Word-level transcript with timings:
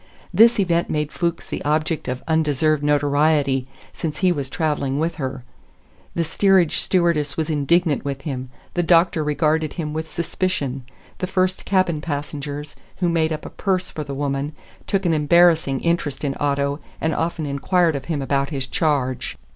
This 0.33 0.59
event 0.59 0.89
made 0.89 1.11
Fuchs 1.11 1.45
the 1.45 1.63
object 1.63 2.07
of 2.07 2.23
undeserved 2.27 2.81
notoriety, 2.83 3.67
since 3.93 4.17
he 4.17 4.31
was 4.31 4.49
traveling 4.49 4.97
with 4.97 5.17
her. 5.21 5.43
The 6.15 6.23
steerage 6.23 6.79
stewardess 6.79 7.37
was 7.37 7.51
indignant 7.51 8.03
with 8.03 8.21
him, 8.23 8.49
the 8.73 8.81
doctor 8.81 9.23
regarded 9.23 9.73
him 9.73 9.93
with 9.93 10.09
suspicion. 10.09 10.85
The 11.19 11.27
first 11.27 11.65
cabin 11.65 12.01
passengers, 12.01 12.75
who 12.95 13.09
made 13.09 13.31
up 13.31 13.45
a 13.45 13.51
purse 13.51 13.91
for 13.91 14.03
the 14.03 14.15
woman, 14.15 14.53
took 14.87 15.05
an 15.05 15.13
embarrassing 15.13 15.81
interest 15.81 16.23
in 16.23 16.35
Otto, 16.39 16.79
and 16.99 17.13
often 17.13 17.45
inquired 17.45 17.95
of 17.95 18.05
him 18.05 18.23
about 18.23 18.49
his 18.49 18.65
charge. 18.65 19.37